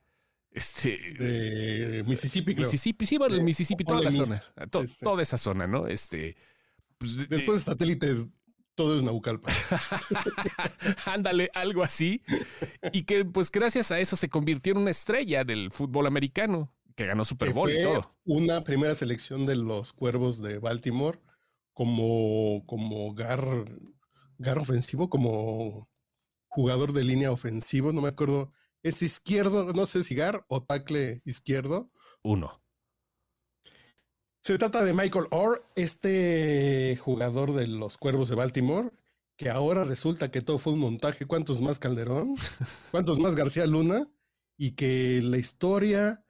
este, 0.53 0.99
de 1.15 2.03
Mississippi, 2.05 2.55
creo. 2.55 2.67
Mississippi, 2.67 3.07
sí, 3.07 3.19
bueno, 3.19 3.37
el 3.37 3.45
Mississippi, 3.45 3.85
toda 3.85 4.03
la 4.03 4.13
zona. 4.13 4.41
Toda 5.01 5.23
esa 5.23 5.39
zona, 5.39 5.67
¿no? 5.67 5.87
Este. 5.87 6.37
Pues, 6.99 7.29
Después 7.29 7.61
de 7.61 7.71
satélite, 7.71 8.17
todo 8.75 8.97
es 8.97 9.03
Naucalpa. 9.03 9.53
Ándale, 11.07 11.51
algo 11.55 11.83
así. 11.83 12.23
Y 12.93 13.05
que, 13.05 13.25
pues, 13.25 13.51
gracias 13.51 13.93
a 13.93 14.01
eso 14.01 14.17
se 14.17 14.29
convirtió 14.29 14.73
en 14.73 14.79
una 14.79 14.91
estrella 14.91 15.45
del 15.45 15.71
fútbol 15.71 16.07
americano, 16.07 16.73
que 16.97 17.07
ganó 17.07 17.25
Super 17.25 17.53
Bowl 17.53 17.71
y 17.71 17.83
todo. 17.83 18.17
Una 18.25 18.65
primera 18.65 18.95
selección 18.95 19.47
de 19.47 19.57
los 19.57 19.93
cuervos 19.93 20.43
de 20.43 20.59
Baltimore 20.59 21.21
como, 21.73 22.65
como 22.67 23.15
gar, 23.15 23.41
gar 24.39 24.59
ofensivo, 24.59 25.09
como 25.09 25.89
jugador 26.49 26.93
de 26.93 27.05
línea 27.05 27.31
ofensivo. 27.31 27.93
No 27.93 28.03
me 28.03 28.09
acuerdo 28.09 28.51
es 28.83 29.03
izquierdo, 29.03 29.73
no 29.73 29.87
sé 29.87 30.03
si 30.03 30.15
Gar 30.15 30.45
o 30.49 30.63
tackle 30.63 31.23
izquierdo. 31.25 31.91
Uno. 32.23 32.63
Se 34.43 34.57
trata 34.57 34.85
de 34.85 34.95
Michael 34.95 35.27
Orr, 35.31 35.67
este 35.77 36.97
jugador 36.99 37.53
de 37.53 37.67
los 37.67 37.99
Cuervos 37.99 38.31
de 38.31 38.37
Baltimore, 38.37 38.91
que 39.37 39.51
ahora 39.51 39.85
resulta 39.85 40.31
que 40.31 40.41
todo 40.41 40.59
fue 40.59 40.73
un 40.73 40.79
montaje. 40.79 41.27
¿Cuántos 41.27 41.61
más 41.61 41.79
Calderón? 41.79 42.37
¿Cuántos 42.91 43.19
más 43.19 43.35
García 43.35 43.67
Luna? 43.67 44.11
Y 44.57 44.73
que 44.73 45.21
la 45.23 45.37
historia 45.37 46.25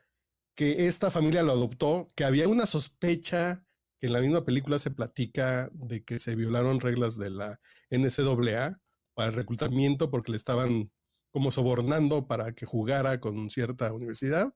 que 0.57 0.87
esta 0.87 1.11
familia 1.11 1.43
lo 1.43 1.53
adoptó, 1.53 2.09
que 2.15 2.25
había 2.25 2.49
una 2.49 2.67
sospecha 2.67 3.65
que 3.99 4.09
en 4.09 4.13
la 4.13 4.21
misma 4.21 4.45
película 4.45 4.79
se 4.79 4.91
platica 4.91 5.71
de 5.73 6.03
que 6.05 6.19
se 6.19 6.35
violaron 6.35 6.81
reglas 6.81 7.17
de 7.17 7.31
la 7.31 7.61
NCAA 7.91 8.81
para 9.15 9.29
el 9.29 9.35
reclutamiento 9.35 10.11
porque 10.11 10.33
le 10.33 10.37
estaban 10.37 10.91
como 11.31 11.51
sobornando 11.51 12.27
para 12.27 12.53
que 12.53 12.67
jugara 12.67 13.21
con 13.21 13.51
cierta 13.51 13.93
universidad. 13.93 14.55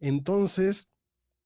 Entonces, 0.00 0.88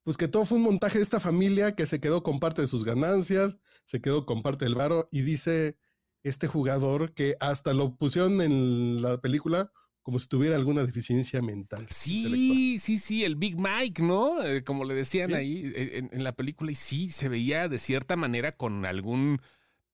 pues 0.02 0.16
que 0.16 0.28
todo 0.28 0.44
fue 0.44 0.58
un 0.58 0.64
montaje 0.64 0.98
de 0.98 1.04
esta 1.04 1.20
familia 1.20 1.74
que 1.74 1.86
se 1.86 2.00
quedó 2.00 2.22
con 2.22 2.38
parte 2.40 2.62
de 2.62 2.68
sus 2.68 2.84
ganancias, 2.84 3.58
se 3.84 4.00
quedó 4.00 4.24
con 4.24 4.42
parte 4.42 4.64
del 4.64 4.74
varo 4.74 5.08
y 5.10 5.22
dice 5.22 5.76
este 6.22 6.46
jugador 6.46 7.12
que 7.12 7.36
hasta 7.40 7.74
lo 7.74 7.96
pusieron 7.96 8.40
en 8.40 9.02
la 9.02 9.20
película 9.20 9.72
como 10.06 10.20
si 10.20 10.28
tuviera 10.28 10.54
alguna 10.54 10.84
deficiencia 10.84 11.42
mental. 11.42 11.88
Sí, 11.90 12.78
sí, 12.78 12.96
sí, 12.96 13.24
el 13.24 13.34
Big 13.34 13.56
Mike, 13.60 14.00
¿no? 14.00 14.40
Eh, 14.40 14.62
como 14.62 14.84
le 14.84 14.94
decían 14.94 15.34
ahí 15.34 15.72
eh, 15.74 16.08
en, 16.12 16.22
la 16.22 16.30
película, 16.30 16.70
y 16.70 16.76
sí, 16.76 17.10
se 17.10 17.28
veía 17.28 17.66
de 17.66 17.78
cierta 17.78 18.14
manera 18.14 18.56
con 18.56 18.86
algún 18.86 19.40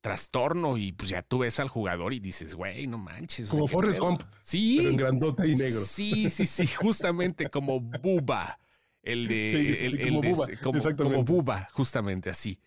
trastorno 0.02 0.76
y 0.76 0.92
pues 0.92 1.08
ya 1.08 1.22
tú 1.22 1.38
ves 1.38 1.58
al 1.60 1.68
jugador 1.68 2.12
y 2.12 2.20
dices, 2.20 2.54
güey, 2.54 2.86
no 2.86 2.98
manches. 2.98 3.48
Como 3.48 3.66
Forrest 3.66 4.00
Gump. 4.00 4.22
Sí. 4.42 4.74
Pero 4.78 4.90
en 4.90 4.96
grandota 4.96 5.46
y 5.46 5.56
negro. 5.56 5.80
Sí, 5.80 6.28
sí, 6.28 6.44
sí, 6.44 6.66
justamente 6.66 7.48
como 7.48 7.80
Buba. 7.80 8.58
El 9.02 9.26
de. 9.26 9.76
Sí, 9.78 9.98
como 10.10 10.20
Buba. 10.20 10.46
Exactamente. 10.46 11.02
Como 11.02 11.24
Buba, 11.24 11.68
justamente 11.72 12.28
así. 12.28 12.60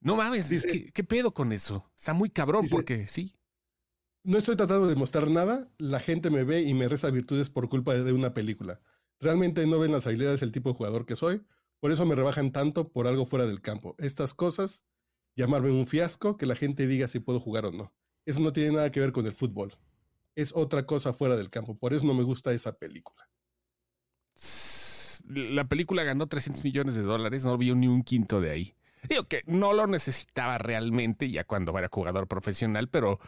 No 0.00 0.16
mames, 0.16 0.66
¿qué, 0.94 1.04
pedo 1.04 1.34
con 1.34 1.52
eso? 1.52 1.90
Está 1.94 2.14
muy 2.14 2.30
cabrón 2.30 2.66
porque 2.70 3.06
sí. 3.06 3.34
No 4.22 4.38
estoy 4.38 4.56
tratando 4.56 4.86
de 4.86 4.96
mostrar 4.96 5.28
nada. 5.28 5.68
La 5.76 6.00
gente 6.00 6.30
me 6.30 6.44
ve 6.44 6.62
y 6.62 6.72
me 6.72 6.88
reza 6.88 7.10
virtudes 7.10 7.50
por 7.50 7.68
culpa 7.68 7.94
de 7.94 8.12
una 8.12 8.32
película. 8.32 8.80
Realmente 9.18 9.66
no 9.66 9.78
ven 9.78 9.92
las 9.92 10.06
habilidades 10.06 10.40
del 10.40 10.52
tipo 10.52 10.70
de 10.70 10.76
jugador 10.76 11.04
que 11.04 11.16
soy. 11.16 11.42
Por 11.80 11.90
eso 11.92 12.06
me 12.06 12.14
rebajan 12.14 12.52
tanto 12.52 12.88
por 12.92 13.06
algo 13.06 13.26
fuera 13.26 13.44
del 13.44 13.60
campo. 13.60 13.94
Estas 13.98 14.32
cosas 14.32 14.84
llamarme 15.40 15.70
un 15.70 15.86
fiasco 15.86 16.36
que 16.36 16.46
la 16.46 16.54
gente 16.54 16.86
diga 16.86 17.08
si 17.08 17.18
puedo 17.18 17.40
jugar 17.40 17.64
o 17.64 17.72
no. 17.72 17.92
Eso 18.26 18.40
no 18.40 18.52
tiene 18.52 18.72
nada 18.72 18.92
que 18.92 19.00
ver 19.00 19.12
con 19.12 19.26
el 19.26 19.32
fútbol. 19.32 19.72
Es 20.36 20.52
otra 20.54 20.86
cosa 20.86 21.12
fuera 21.12 21.36
del 21.36 21.50
campo. 21.50 21.76
Por 21.76 21.94
eso 21.94 22.06
no 22.06 22.14
me 22.14 22.22
gusta 22.22 22.52
esa 22.52 22.76
película. 22.78 23.28
La 25.26 25.64
película 25.64 26.02
ganó 26.04 26.26
300 26.26 26.64
millones 26.64 26.94
de 26.94 27.02
dólares, 27.02 27.44
no 27.44 27.56
vio 27.56 27.74
ni 27.74 27.88
un 27.88 28.02
quinto 28.02 28.40
de 28.40 28.50
ahí. 28.50 28.74
Digo 29.08 29.24
que 29.24 29.42
no 29.46 29.72
lo 29.72 29.86
necesitaba 29.86 30.58
realmente 30.58 31.30
ya 31.30 31.44
cuando 31.44 31.76
era 31.78 31.88
jugador 31.90 32.26
profesional, 32.26 32.88
pero 32.88 33.18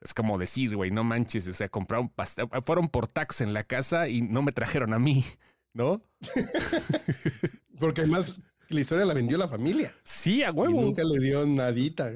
es 0.00 0.12
como 0.12 0.36
decir, 0.38 0.76
güey, 0.76 0.90
no 0.90 1.02
manches, 1.02 1.48
o 1.48 1.54
sea, 1.54 1.68
compraron 1.68 2.08
pastel, 2.08 2.48
fueron 2.64 2.88
por 2.88 3.08
tacos 3.08 3.40
en 3.40 3.54
la 3.54 3.64
casa 3.64 4.08
y 4.08 4.20
no 4.20 4.42
me 4.42 4.52
trajeron 4.52 4.92
a 4.92 4.98
mí, 4.98 5.24
¿no? 5.72 6.02
Porque 7.78 8.02
además 8.02 8.40
la 8.68 8.80
historia 8.80 9.04
la 9.04 9.14
vendió 9.14 9.38
la 9.38 9.48
familia. 9.48 9.94
Sí, 10.02 10.42
a 10.42 10.50
huevo. 10.50 10.80
Y 10.80 10.84
nunca 10.84 11.02
le 11.04 11.18
dio 11.18 11.46
nadita. 11.46 12.12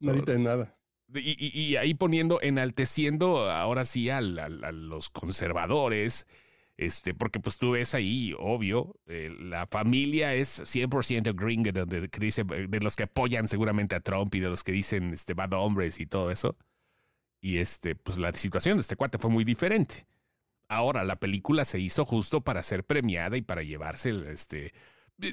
Nadita 0.00 0.32
de 0.32 0.38
nada. 0.38 0.76
Y, 1.14 1.76
ahí 1.76 1.92
poniendo, 1.92 2.40
enalteciendo 2.40 3.50
ahora 3.50 3.84
sí 3.84 4.08
a, 4.08 4.20
los 4.20 5.10
conservadores, 5.10 6.26
Este, 6.78 7.12
porque 7.12 7.38
pues 7.38 7.58
tú 7.58 7.72
ves 7.72 7.94
ahí, 7.94 8.34
obvio, 8.38 8.96
eh, 9.06 9.30
la 9.38 9.66
familia 9.66 10.34
es 10.34 10.60
100% 10.64 11.34
gringa, 11.34 11.70
de, 11.70 12.08
de 12.66 12.80
los 12.80 12.96
que 12.96 13.02
apoyan 13.02 13.46
seguramente 13.46 13.94
a 13.94 14.00
Trump 14.00 14.34
y 14.34 14.40
de 14.40 14.48
los 14.48 14.64
que 14.64 14.72
dicen 14.72 15.12
este, 15.12 15.34
bad 15.34 15.52
hombres 15.52 16.00
y 16.00 16.06
todo 16.06 16.30
eso. 16.30 16.56
Y 17.42 17.58
este, 17.58 17.94
pues 17.94 18.18
la 18.18 18.32
situación 18.32 18.78
de 18.78 18.82
este 18.82 18.96
cuate 18.96 19.18
fue 19.18 19.30
muy 19.30 19.44
diferente. 19.44 20.06
Ahora, 20.68 21.04
la 21.04 21.16
película 21.16 21.64
se 21.66 21.78
hizo 21.80 22.04
justo 22.06 22.40
para 22.40 22.62
ser 22.62 22.84
premiada 22.84 23.36
y 23.36 23.42
para 23.42 23.62
llevarse, 23.62 24.10
este, 24.32 24.72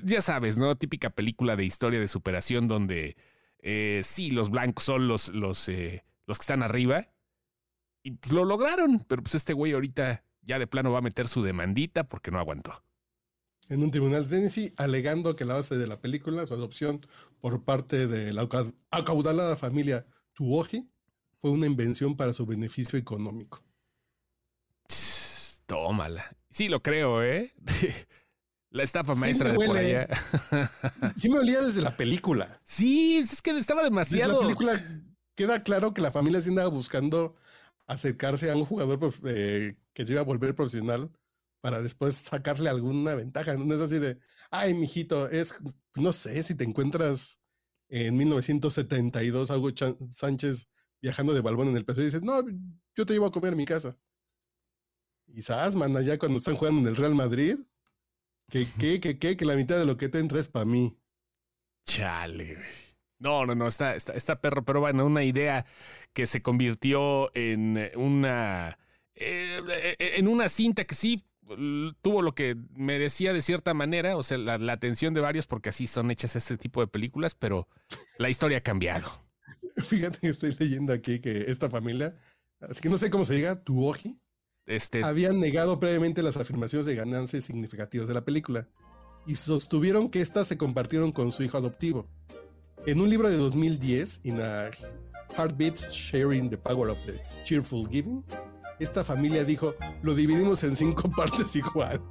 ya 0.03 0.21
sabes, 0.21 0.57
¿no? 0.57 0.75
Típica 0.75 1.09
película 1.09 1.55
de 1.55 1.65
historia 1.65 1.99
de 1.99 2.07
superación 2.07 2.67
donde 2.67 3.15
eh, 3.61 4.01
sí, 4.03 4.31
los 4.31 4.49
blancos 4.49 4.85
son 4.85 5.07
los, 5.07 5.29
los, 5.29 5.67
eh, 5.69 6.03
los 6.25 6.37
que 6.37 6.43
están 6.43 6.63
arriba. 6.63 7.07
Y 8.03 8.11
pues 8.11 8.31
lo 8.31 8.45
lograron, 8.45 9.03
pero 9.07 9.21
pues 9.21 9.35
este 9.35 9.53
güey 9.53 9.73
ahorita 9.73 10.23
ya 10.41 10.57
de 10.57 10.67
plano 10.67 10.91
va 10.91 10.99
a 10.99 11.03
meter 11.03 11.27
su 11.27 11.43
demandita 11.43 12.05
porque 12.07 12.31
no 12.31 12.39
aguantó. 12.39 12.83
En 13.67 13.83
un 13.83 13.91
tribunal 13.91 14.23
de 14.23 14.35
Tennessee, 14.35 14.73
alegando 14.77 15.35
que 15.35 15.45
la 15.45 15.55
base 15.55 15.77
de 15.77 15.85
la 15.85 16.01
película, 16.01 16.47
su 16.47 16.53
adopción 16.53 17.05
por 17.39 17.63
parte 17.65 18.07
de 18.07 18.33
la 18.33 18.47
acaudalada 18.89 19.55
familia 19.57 20.05
Tuoji, 20.33 20.89
fue 21.37 21.51
una 21.51 21.67
invención 21.67 22.17
para 22.17 22.33
su 22.33 22.45
beneficio 22.45 22.97
económico. 22.97 23.63
tómala. 25.67 26.35
Sí, 26.49 26.67
lo 26.67 26.81
creo, 26.81 27.21
¿eh? 27.23 27.53
La 28.71 28.83
estafa 28.83 29.15
maestra 29.15 29.49
de 29.51 29.55
por 29.55 29.77
allá. 29.77 30.07
Sí 31.15 31.29
me 31.29 31.39
olía 31.39 31.61
desde 31.61 31.81
la 31.81 31.97
película. 31.97 32.59
Sí, 32.63 33.17
es 33.17 33.41
que 33.41 33.57
estaba 33.57 33.83
demasiado. 33.83 34.39
Desde 34.39 34.51
la 34.51 34.55
película 34.55 35.03
queda 35.35 35.63
claro 35.63 35.93
que 35.93 36.01
la 36.01 36.11
familia 36.11 36.41
se 36.41 36.49
andaba 36.49 36.69
buscando 36.69 37.35
acercarse 37.87 38.51
a 38.51 38.55
un 38.55 38.65
jugador 38.65 38.99
pues, 38.99 39.21
eh, 39.25 39.75
que 39.93 40.05
se 40.05 40.11
iba 40.11 40.21
a 40.21 40.25
volver 40.25 40.53
profesional 40.53 41.11
para 41.61 41.81
después 41.81 42.15
sacarle 42.15 42.69
alguna 42.69 43.15
ventaja. 43.15 43.55
No 43.55 43.73
es 43.73 43.81
así 43.81 43.97
de, 43.97 44.19
ay, 44.51 44.73
mijito, 44.73 45.27
es, 45.29 45.55
no 45.95 46.13
sé, 46.13 46.43
si 46.43 46.55
te 46.55 46.63
encuentras 46.63 47.39
en 47.89 48.15
1972 48.17 49.49
Hugo 49.49 49.71
Sánchez 50.09 50.67
viajando 51.01 51.33
de 51.33 51.41
balbón 51.41 51.69
en 51.69 51.77
el 51.77 51.85
peso 51.85 52.01
y 52.01 52.05
dices, 52.05 52.21
no, 52.21 52.41
yo 52.95 53.05
te 53.05 53.13
llevo 53.13 53.25
a 53.25 53.31
comer 53.31 53.53
a 53.53 53.55
mi 53.55 53.65
casa. 53.65 53.97
Y 55.27 55.41
sabes, 55.41 55.75
man, 55.75 55.95
allá 55.95 56.17
cuando 56.17 56.37
están 56.37 56.55
jugando 56.55 56.81
en 56.81 56.87
el 56.87 56.95
Real 56.95 57.15
Madrid, 57.15 57.57
que, 58.49 58.67
que, 58.79 58.99
que, 58.99 59.17
que, 59.17 59.37
que 59.37 59.45
la 59.45 59.55
mitad 59.55 59.77
de 59.77 59.85
lo 59.85 59.97
que 59.97 60.09
te 60.09 60.19
entra 60.19 60.39
es 60.39 60.49
para 60.49 60.65
mí. 60.65 60.97
Chale, 61.85 62.57
No, 63.17 63.45
no, 63.45 63.55
no, 63.55 63.67
está, 63.67 63.95
está, 63.95 64.13
está 64.13 64.41
perro, 64.41 64.63
pero 64.63 64.81
bueno, 64.81 65.05
una 65.05 65.23
idea 65.23 65.65
que 66.13 66.25
se 66.25 66.41
convirtió 66.41 67.35
en 67.35 67.91
una, 67.95 68.77
eh, 69.15 69.95
en 69.97 70.27
una 70.27 70.49
cinta 70.49 70.85
que 70.85 70.95
sí 70.95 71.23
tuvo 72.01 72.21
lo 72.21 72.35
que 72.35 72.55
merecía 72.75 73.33
de 73.33 73.41
cierta 73.41 73.73
manera, 73.73 74.17
o 74.17 74.23
sea, 74.23 74.37
la, 74.37 74.73
atención 74.73 75.13
de 75.13 75.21
varios, 75.21 75.47
porque 75.47 75.69
así 75.69 75.87
son 75.87 76.11
hechas 76.11 76.35
este 76.35 76.57
tipo 76.57 76.81
de 76.81 76.87
películas, 76.87 77.35
pero 77.35 77.67
la 78.17 78.29
historia 78.29 78.59
ha 78.59 78.61
cambiado. 78.61 79.09
Fíjate 79.77 80.19
que 80.19 80.27
estoy 80.27 80.55
leyendo 80.59 80.93
aquí 80.93 81.19
que 81.19 81.45
esta 81.47 81.69
familia, 81.69 82.15
así 82.59 82.81
que 82.81 82.89
no 82.89 82.97
sé 82.97 83.09
cómo 83.09 83.25
se 83.25 83.35
diga, 83.35 83.63
Tuoji, 83.63 84.19
este... 84.69 85.03
habían 85.03 85.39
negado 85.39 85.79
previamente 85.79 86.23
las 86.23 86.37
afirmaciones 86.37 86.85
de 86.85 86.95
ganancias 86.95 87.43
significativas 87.43 88.07
de 88.07 88.13
la 88.13 88.23
película 88.23 88.67
y 89.27 89.35
sostuvieron 89.35 90.09
que 90.09 90.21
éstas 90.21 90.47
se 90.47 90.57
compartieron 90.57 91.11
con 91.11 91.31
su 91.31 91.43
hijo 91.43 91.57
adoptivo. 91.57 92.07
En 92.85 93.01
un 93.01 93.09
libro 93.09 93.29
de 93.29 93.37
2010, 93.37 94.21
In 94.23 94.39
a 94.39 94.71
Heartbeats 95.35 95.91
Sharing 95.91 96.49
the 96.49 96.57
Power 96.57 96.89
of 96.89 96.97
the 97.05 97.19
Cheerful 97.43 97.87
Giving, 97.89 98.23
esta 98.79 99.03
familia 99.03 99.43
dijo, 99.43 99.75
lo 100.03 100.15
dividimos 100.15 100.63
en 100.63 100.75
cinco 100.75 101.11
partes 101.17 101.55
igual. 101.55 102.01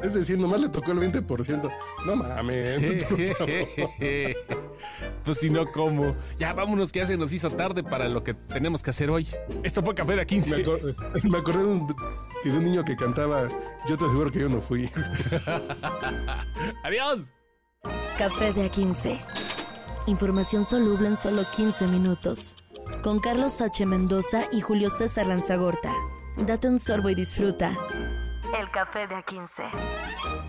Es 0.00 0.14
decir, 0.14 0.38
nomás 0.38 0.60
le 0.60 0.68
tocó 0.68 0.92
el 0.92 0.98
20%. 0.98 1.70
No 2.06 2.16
mames. 2.16 3.04
pues 5.28 5.40
si 5.40 5.50
no, 5.50 5.66
¿cómo? 5.66 6.16
Ya 6.38 6.54
vámonos 6.54 6.90
que 6.90 7.00
ya 7.00 7.04
se 7.04 7.18
nos 7.18 7.34
hizo 7.34 7.50
tarde 7.50 7.82
para 7.82 8.08
lo 8.08 8.24
que 8.24 8.32
tenemos 8.32 8.82
que 8.82 8.88
hacer 8.88 9.10
hoy. 9.10 9.28
Esto 9.62 9.82
fue 9.82 9.94
Café 9.94 10.16
de 10.16 10.24
15. 10.24 10.64
Me, 11.24 11.36
acordé, 11.36 11.58
de, 11.58 11.64
un, 11.66 11.86
de 12.44 12.50
un 12.50 12.64
niño 12.64 12.82
que 12.82 12.96
cantaba, 12.96 13.46
yo 13.86 13.98
te 13.98 14.06
aseguro 14.06 14.30
que 14.30 14.38
yo 14.38 14.48
no 14.48 14.62
fui. 14.62 14.90
Adiós. 16.82 17.26
Café 18.16 18.54
de 18.54 18.70
A15. 18.70 19.20
Información 20.06 20.64
soluble 20.64 21.08
en 21.08 21.18
solo 21.18 21.44
15 21.54 21.88
minutos 21.88 22.54
con 23.02 23.20
Carlos 23.20 23.60
H. 23.60 23.84
Mendoza 23.84 24.46
y 24.50 24.62
Julio 24.62 24.88
César 24.88 25.26
Lanzagorta. 25.26 25.92
Date 26.38 26.68
un 26.68 26.80
sorbo 26.80 27.10
y 27.10 27.14
disfruta. 27.14 27.76
El 28.58 28.70
café 28.70 29.06
de 29.06 29.16
A15. 29.16 30.47